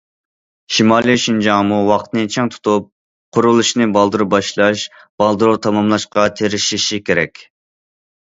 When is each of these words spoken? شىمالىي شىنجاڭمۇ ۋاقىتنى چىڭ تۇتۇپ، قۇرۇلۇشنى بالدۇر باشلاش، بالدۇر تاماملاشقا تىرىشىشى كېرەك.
شىمالىي 0.75 1.17
شىنجاڭمۇ 1.23 1.75
ۋاقىتنى 1.89 2.23
چىڭ 2.35 2.49
تۇتۇپ، 2.55 2.87
قۇرۇلۇشنى 3.37 3.87
بالدۇر 3.99 4.23
باشلاش، 4.33 4.85
بالدۇر 5.23 5.53
تاماملاشقا 5.67 6.27
تىرىشىشى 6.41 7.01
كېرەك. 7.11 7.47